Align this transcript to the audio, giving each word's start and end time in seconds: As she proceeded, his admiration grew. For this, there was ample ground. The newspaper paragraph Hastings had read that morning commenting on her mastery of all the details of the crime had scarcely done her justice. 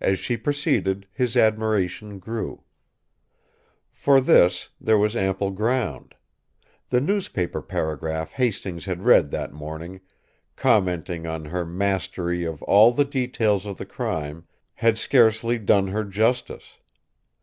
As 0.00 0.18
she 0.18 0.38
proceeded, 0.38 1.06
his 1.12 1.36
admiration 1.36 2.18
grew. 2.18 2.64
For 3.92 4.18
this, 4.18 4.70
there 4.80 4.96
was 4.96 5.14
ample 5.14 5.50
ground. 5.50 6.14
The 6.88 7.02
newspaper 7.02 7.60
paragraph 7.60 8.32
Hastings 8.32 8.86
had 8.86 9.02
read 9.02 9.30
that 9.32 9.52
morning 9.52 10.00
commenting 10.56 11.26
on 11.26 11.44
her 11.44 11.66
mastery 11.66 12.42
of 12.42 12.62
all 12.62 12.90
the 12.90 13.04
details 13.04 13.66
of 13.66 13.76
the 13.76 13.84
crime 13.84 14.46
had 14.76 14.96
scarcely 14.96 15.58
done 15.58 15.88
her 15.88 16.04
justice. 16.04 16.78